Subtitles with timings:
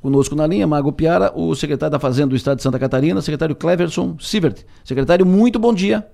[0.00, 3.54] conosco na linha, Mago Piara, o secretário da Fazenda do Estado de Santa Catarina, secretário
[3.54, 4.64] Cleverson Sivert.
[4.84, 6.06] Secretário, muito bom dia.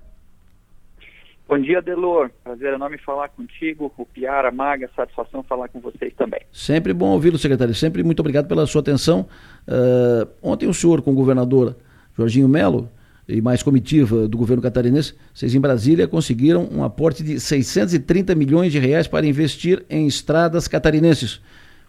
[1.47, 2.31] Bom dia, Delor.
[2.43, 6.41] Prazer enorme falar contigo, o Piara, Maga, satisfação falar com vocês também.
[6.51, 7.75] Sempre bom ouvi-lo, secretário.
[7.75, 9.27] Sempre muito obrigado pela sua atenção.
[9.67, 11.75] Uh, ontem o senhor, com o governador
[12.17, 12.89] Jorginho Melo,
[13.27, 18.71] e mais comitiva do governo catarinense, vocês em Brasília conseguiram um aporte de 630 milhões
[18.71, 21.41] de reais para investir em estradas catarinenses.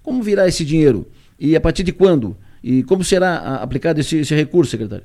[0.03, 1.07] Como virá esse dinheiro?
[1.39, 2.37] E a partir de quando?
[2.63, 5.05] E como será aplicado esse, esse recurso, secretário?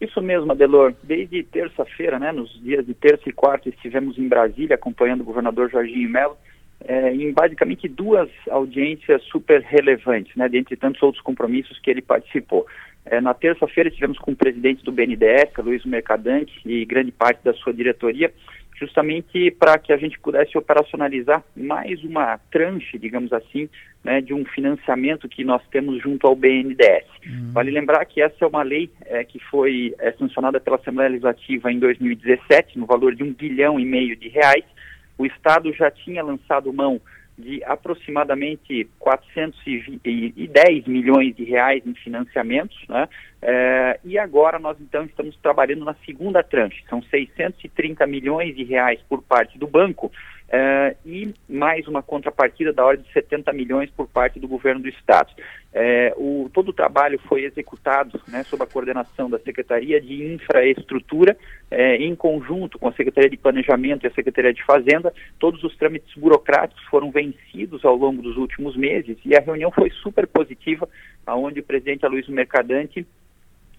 [0.00, 0.94] Isso mesmo, Adelor.
[1.02, 5.70] Desde terça-feira, né, nos dias de terça e quarta, estivemos em Brasília acompanhando o governador
[5.70, 6.36] Jorginho Melo
[6.86, 12.66] é, em basicamente duas audiências super relevantes, né, dentre tantos outros compromissos que ele participou.
[13.04, 17.52] É, na terça-feira estivemos com o presidente do BNDES, Luiz Mercadante, e grande parte da
[17.54, 18.32] sua diretoria,
[18.80, 23.68] justamente para que a gente pudesse operacionalizar mais uma tranche, digamos assim,
[24.02, 27.04] né, de um financiamento que nós temos junto ao BNDES.
[27.26, 27.50] Uhum.
[27.52, 31.70] Vale lembrar que essa é uma lei é, que foi é, sancionada pela Assembleia Legislativa
[31.70, 34.64] em 2017, no valor de um bilhão e meio de reais.
[35.18, 36.98] O Estado já tinha lançado mão
[37.40, 43.08] de aproximadamente 410 milhões de reais em financiamentos, né?
[43.42, 49.00] É, e agora nós então estamos trabalhando na segunda tranche, são 630 milhões de reais
[49.08, 50.12] por parte do banco
[50.52, 54.88] é, e mais uma contrapartida da ordem de 70 milhões por parte do governo do
[54.88, 55.32] estado.
[55.72, 61.36] É, o, todo o trabalho foi executado né, sob a coordenação da Secretaria de Infraestrutura,
[61.70, 65.14] é, em conjunto com a Secretaria de Planejamento e a Secretaria de Fazenda.
[65.38, 69.90] Todos os trâmites burocráticos foram vencidos ao longo dos últimos meses e a reunião foi
[69.90, 70.88] super positiva,
[71.28, 73.06] onde o presidente Aloysio Mercadante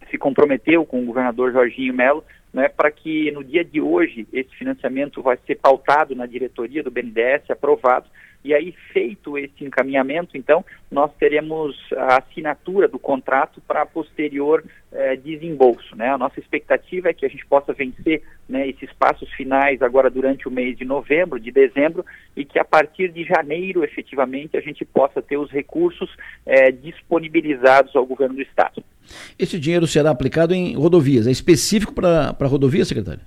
[0.09, 4.53] se comprometeu com o governador Jorginho Melo né, para que no dia de hoje esse
[4.55, 8.07] financiamento vai ser pautado na diretoria do BNDES, aprovado,
[8.43, 15.15] e aí, feito esse encaminhamento, então, nós teremos a assinatura do contrato para posterior eh,
[15.15, 15.95] desembolso.
[15.95, 16.09] Né?
[16.09, 20.47] A nossa expectativa é que a gente possa vencer né, esses passos finais agora durante
[20.47, 22.03] o mês de novembro, de dezembro,
[22.35, 26.09] e que a partir de janeiro, efetivamente, a gente possa ter os recursos
[26.43, 28.83] eh, disponibilizados ao governo do Estado.
[29.37, 31.27] Esse dinheiro será aplicado em rodovias.
[31.27, 33.21] É específico para rodovia, secretário?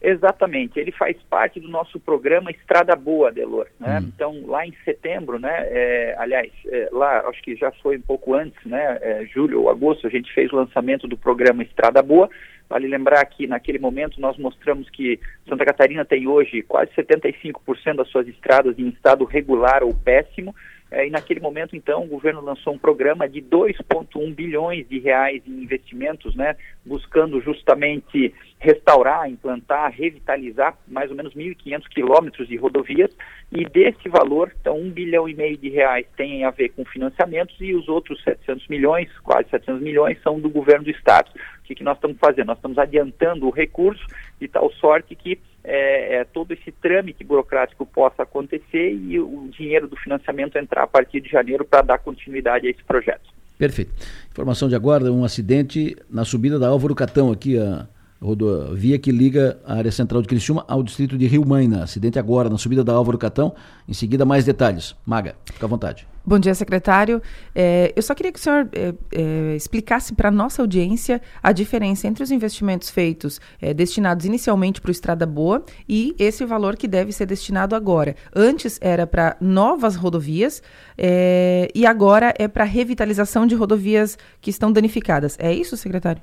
[0.00, 3.66] Exatamente, ele faz parte do nosso programa Estrada Boa, Delor.
[3.80, 3.98] Né?
[3.98, 4.12] Hum.
[4.14, 8.32] Então, lá em setembro, né, é, aliás, é, lá acho que já foi um pouco
[8.32, 12.30] antes, né, é, julho ou agosto, a gente fez o lançamento do programa Estrada Boa.
[12.68, 15.18] Vale lembrar que naquele momento nós mostramos que
[15.48, 20.54] Santa Catarina tem hoje quase 75% das suas estradas em estado regular ou péssimo.
[20.90, 25.42] É, e naquele momento, então, o governo lançou um programa de 2,1 bilhões de reais
[25.46, 33.14] em investimentos, né, buscando justamente restaurar, implantar, revitalizar mais ou menos 1.500 quilômetros de rodovias.
[33.52, 37.56] E desse valor, então, 1 bilhão e meio de reais tem a ver com financiamentos
[37.60, 41.30] e os outros 700 milhões, quase 700 milhões, são do governo do Estado.
[41.60, 42.46] O que, que nós estamos fazendo?
[42.46, 44.04] Nós estamos adiantando o recurso
[44.40, 45.38] de tal sorte que
[45.70, 50.86] é, é, todo esse trâmite burocrático possa acontecer e o dinheiro do financiamento entrar a
[50.86, 53.28] partir de janeiro para dar continuidade a esse projeto.
[53.58, 53.92] Perfeito.
[54.30, 57.86] Informação de agora, um acidente na subida da Álvaro Catão aqui, a
[58.20, 61.82] rodovia que liga a área central de Criciúma ao distrito de Rio Maina.
[61.82, 63.54] Acidente agora na subida da Álvaro Catão.
[63.86, 64.96] Em seguida, mais detalhes.
[65.04, 66.06] Maga, fica à vontade.
[66.28, 67.22] Bom dia, secretário.
[67.54, 71.52] É, eu só queria que o senhor é, é, explicasse para a nossa audiência a
[71.52, 76.76] diferença entre os investimentos feitos é, destinados inicialmente para o Estrada Boa e esse valor
[76.76, 78.14] que deve ser destinado agora.
[78.36, 80.62] Antes era para novas rodovias
[80.98, 85.34] é, e agora é para revitalização de rodovias que estão danificadas.
[85.40, 86.20] É isso, secretário?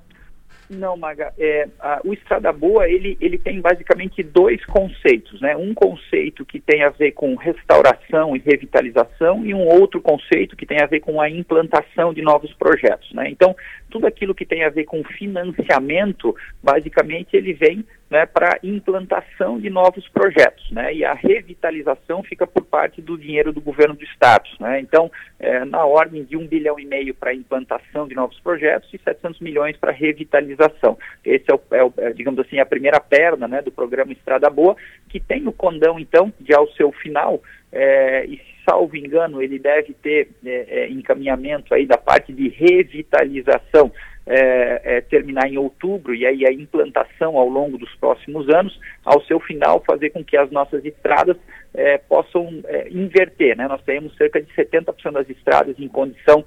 [0.69, 1.33] Não, Maga.
[1.37, 5.55] É, a, o Estrada Boa ele, ele tem basicamente dois conceitos, né?
[5.55, 10.65] Um conceito que tem a ver com restauração e revitalização e um outro conceito que
[10.65, 13.29] tem a ver com a implantação de novos projetos, né?
[13.29, 13.55] Então,
[13.89, 19.69] tudo aquilo que tem a ver com financiamento, basicamente ele vem né, para implantação de
[19.69, 24.49] novos projetos, né, e a revitalização fica por parte do dinheiro do governo do estado,
[24.59, 28.93] né, então é, na ordem de um bilhão e meio para implantação de novos projetos
[28.93, 30.97] e 700 milhões para revitalização.
[31.23, 34.49] Esse é, o, é, o, é, digamos assim, a primeira perna, né, do programa Estrada
[34.49, 34.75] Boa,
[35.09, 37.41] que tem o condão então de ao seu final
[37.75, 43.91] é, e salvo engano, ele deve ter é, é, encaminhamento aí da parte de revitalização
[44.25, 49.21] é, é, terminar em outubro e aí a implantação ao longo dos próximos anos, ao
[49.25, 51.35] seu final fazer com que as nossas estradas
[51.73, 53.57] é, possam é, inverter.
[53.57, 53.67] Né?
[53.67, 56.43] Nós temos cerca de 70% das estradas em condição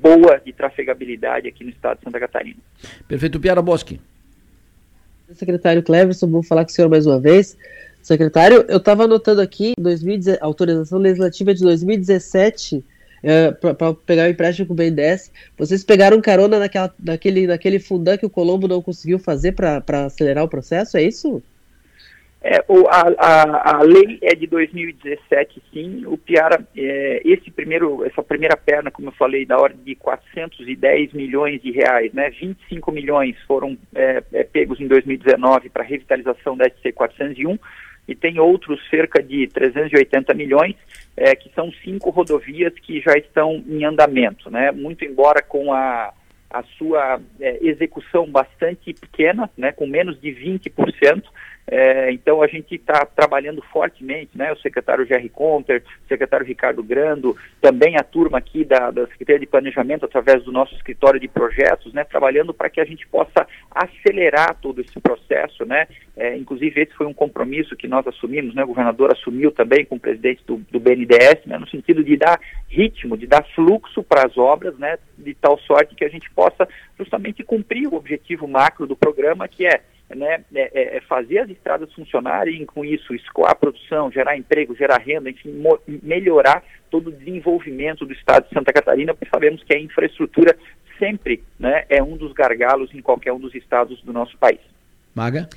[0.00, 2.58] boa de trafegabilidade aqui no estado de Santa Catarina.
[3.06, 4.00] Perfeito, Piara Bosque.
[5.32, 7.56] Secretário Cleverson, vou falar com o senhor mais uma vez.
[8.02, 12.84] Secretário, eu estava anotando aqui, 2010, autorização legislativa de 2017,
[13.22, 15.30] é, para pegar o empréstimo com o BNDES.
[15.58, 20.44] Vocês pegaram carona naquela, naquele, naquele fundão que o Colombo não conseguiu fazer para acelerar
[20.44, 21.42] o processo, é isso?
[22.42, 26.06] É, o, a, a, a, lei é de 2017, sim.
[26.06, 31.12] O Piara, é, esse primeiro, essa primeira perna, como eu falei, da ordem de 410
[31.12, 32.30] milhões de reais, né?
[32.30, 37.58] 25 milhões foram é, é pegos em 2019 para revitalização da SC 401
[38.08, 40.74] e tem outros cerca de 380 milhões,
[41.16, 44.72] é, que são cinco rodovias que já estão em andamento, né?
[44.72, 46.12] Muito embora com a
[46.50, 51.22] a sua é, execução bastante pequena, né, com menos de 20%,
[51.72, 54.52] é, então a gente está trabalhando fortemente, né?
[54.52, 59.38] O secretário Jerry Conter, o secretário Ricardo Grando, também a turma aqui da, da Secretaria
[59.38, 62.02] de Planejamento, através do nosso escritório de projetos, né?
[62.02, 65.86] Trabalhando para que a gente possa acelerar todo esse processo, né?
[66.16, 68.64] É, inclusive esse foi um compromisso que nós assumimos, né?
[68.64, 71.56] O governador assumiu também com o presidente do, do BNDES, né?
[71.56, 74.98] No sentido de dar ritmo, de dar fluxo para as obras, né?
[75.16, 76.68] De tal sorte que a gente possa
[76.98, 79.82] justamente cumprir o objetivo macro do programa, que é
[80.14, 84.74] né, é, é, é fazer as estradas funcionarem com isso escoar a produção, gerar emprego,
[84.74, 85.62] gerar renda, enfim,
[86.02, 90.56] melhorar todo o desenvolvimento do estado de Santa Catarina, porque sabemos que a infraestrutura
[90.98, 94.60] sempre né, é um dos gargalos em qualquer um dos estados do nosso país.
[95.14, 95.48] Maga?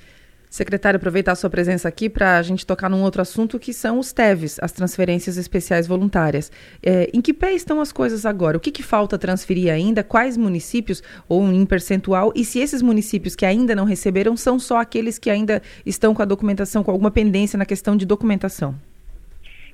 [0.53, 3.97] Secretário, aproveitar a sua presença aqui para a gente tocar num outro assunto que são
[3.97, 6.51] os TEVs, as transferências especiais voluntárias.
[6.83, 8.55] É, em que pé estão as coisas agora?
[8.55, 10.03] O que, que falta transferir ainda?
[10.03, 12.31] Quais municípios, ou em percentual?
[12.35, 16.21] E se esses municípios que ainda não receberam são só aqueles que ainda estão com
[16.21, 18.75] a documentação, com alguma pendência na questão de documentação?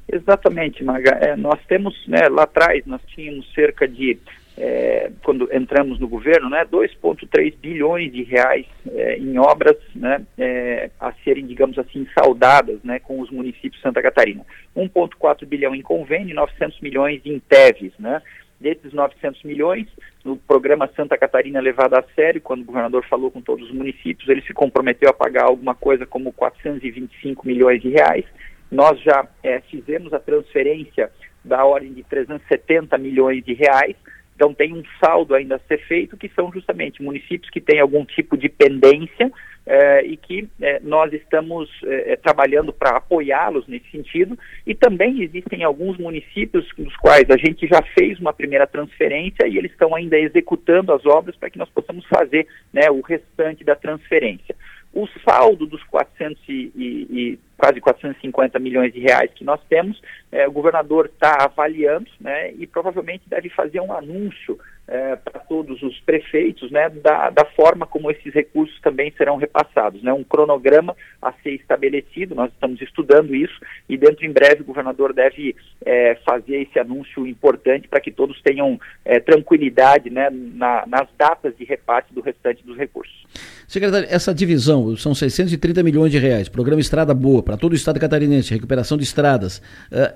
[0.09, 1.11] Exatamente, Maga.
[1.19, 4.17] É, nós temos, né, lá atrás, nós tínhamos cerca de
[4.59, 10.91] é, quando entramos no governo, né, 2,3 bilhões de reais é, em obras né, é,
[10.99, 14.45] a serem, digamos assim, saudadas né, com os municípios de Santa Catarina.
[14.75, 17.93] 1,4 bilhão em convênio e 900 milhões em TEVs.
[17.97, 18.21] Né?
[18.59, 19.87] Desses 900 milhões,
[20.25, 24.27] no programa Santa Catarina levado a sério, quando o governador falou com todos os municípios,
[24.27, 28.25] ele se comprometeu a pagar alguma coisa como 425 milhões de reais.
[28.69, 31.09] Nós já é, fizemos a transferência
[31.45, 33.95] da ordem de 370 milhões de reais,
[34.39, 38.05] então tem um saldo ainda a ser feito, que são justamente municípios que têm algum
[38.05, 39.29] tipo de pendência
[39.65, 44.39] eh, e que eh, nós estamos eh, trabalhando para apoiá-los nesse sentido.
[44.65, 49.57] E também existem alguns municípios nos quais a gente já fez uma primeira transferência e
[49.57, 53.75] eles estão ainda executando as obras para que nós possamos fazer né, o restante da
[53.75, 54.55] transferência.
[54.93, 60.01] O saldo dos 400 e, e, quase 450 milhões de reais que nós temos,
[60.31, 64.59] é, o governador está avaliando né, e provavelmente deve fazer um anúncio
[64.89, 70.01] é, para todos os prefeitos né, da, da, forma como esses recursos também serão repassados.
[70.01, 73.53] Né, um cronograma a ser estabelecido, nós estamos estudando isso
[73.87, 75.55] e dentro em breve o governador deve
[75.85, 81.55] é, fazer esse anúncio importante para que todos tenham é, tranquilidade né, na, nas datas
[81.55, 83.27] de repasse do restante dos recursos.
[83.67, 87.99] Secretário, essa divisão, são 630 milhões de reais, programa Estrada Boa, para todo o estado
[87.99, 89.61] catarinense, recuperação de estradas.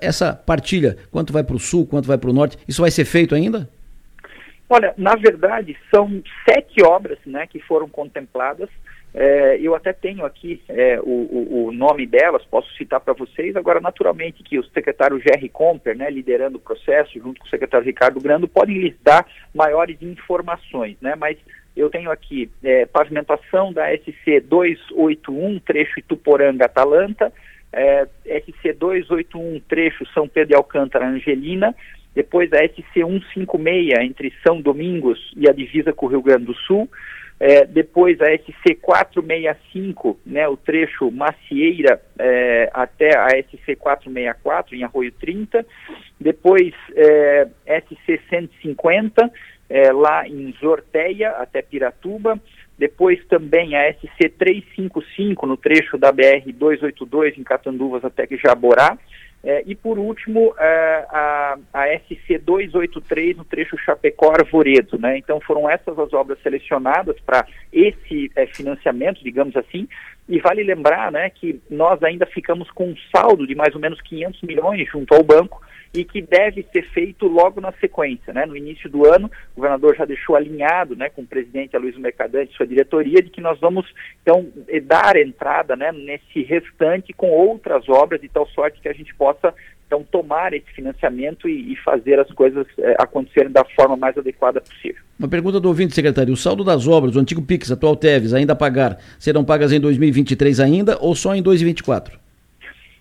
[0.00, 3.04] Essa partilha, quanto vai para o sul, quanto vai para o norte, isso vai ser
[3.04, 3.68] feito ainda?
[4.68, 8.68] Olha, na verdade, são sete obras né, que foram contempladas.
[9.16, 13.54] É, eu até tenho aqui é, o, o, nome delas, posso citar para vocês.
[13.54, 17.86] Agora, naturalmente, que o secretário Jerry Comper, né, liderando o processo, junto com o secretário
[17.86, 19.24] Ricardo Grando, podem lhes dar
[19.54, 21.14] maiores informações, né?
[21.16, 21.38] Mas
[21.76, 27.32] eu tenho aqui é, pavimentação da SC 281, trecho Ituporanga-Atalanta,
[27.72, 31.74] é, SC 281, trecho São Pedro de Alcântara-Angelina,
[32.14, 36.54] depois a SC 156, entre São Domingos e a divisa com o Rio Grande do
[36.54, 36.88] Sul,
[37.40, 44.84] é, depois a SC 465, né, o trecho Macieira é, até a SC 464 em
[44.84, 45.66] Arroio 30,
[46.20, 49.30] depois é, SC 150
[49.68, 52.40] é, lá em Zorteia até Piratuba,
[52.78, 58.96] depois também a SC 355 no trecho da BR 282 em Catanduvas até Jaborá,
[59.44, 64.98] é, e por último, é, a, a SC 283 no trecho Chapecó-Arvoredo.
[64.98, 65.18] Né?
[65.18, 69.86] Então foram essas as obras selecionadas para esse é, financiamento, digamos assim,
[70.28, 74.00] e vale lembrar né, que nós ainda ficamos com um saldo de mais ou menos
[74.00, 75.60] 500 milhões junto ao banco,
[75.94, 78.32] e que deve ser feito logo na sequência.
[78.32, 78.44] Né?
[78.44, 82.52] No início do ano, o governador já deixou alinhado né, com o presidente Aloysio Mercadante
[82.52, 83.86] e sua diretoria de que nós vamos,
[84.20, 88.92] então, eh, dar entrada né, nesse restante com outras obras, de tal sorte que a
[88.92, 89.54] gente possa,
[89.94, 94.60] então, tomar esse financiamento e, e fazer as coisas é, acontecerem da forma mais adequada
[94.60, 95.02] possível.
[95.18, 96.32] Uma pergunta do ouvinte, secretário.
[96.32, 99.78] O saldo das obras do antigo PIX, atual TEVES, ainda a pagar, serão pagas em
[99.78, 102.18] 2023 ainda ou só em 2024?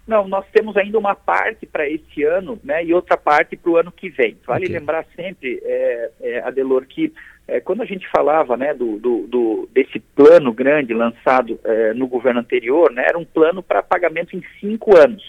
[0.06, 3.78] Não, nós temos ainda uma parte para esse ano né, e outra parte para o
[3.78, 4.38] ano que vem.
[4.46, 4.78] Vale okay.
[4.78, 7.12] lembrar sempre, é, é, Adelor, que
[7.48, 11.60] é, quando a gente falava né, do, do, do desse plano grande lançado
[11.96, 15.24] no governo anterior, né, era um plano para pagamento em cinco anos.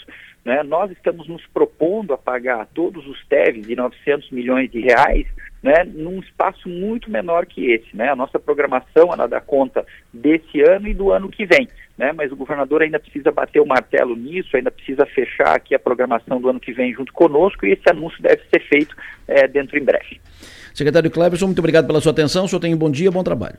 [0.44, 0.62] Né?
[0.62, 5.26] Nós estamos nos propondo a pagar todos os TEVs de 900 milhões de reais
[5.62, 7.96] né, num espaço muito menor que esse.
[7.96, 8.10] Né?
[8.10, 11.66] A nossa programação ela dá conta desse ano e do ano que vem.
[11.96, 12.12] Né?
[12.12, 16.38] Mas o governador ainda precisa bater o martelo nisso, ainda precisa fechar aqui a programação
[16.38, 18.94] do ano que vem junto conosco e esse anúncio deve ser feito
[19.26, 20.20] é, dentro em breve.
[20.74, 22.44] Secretário Cleverson, muito obrigado pela sua atenção.
[22.44, 23.56] O senhor tem um bom dia, bom trabalho.